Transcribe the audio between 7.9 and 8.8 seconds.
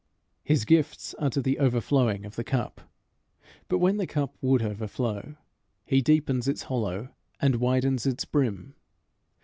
its brim.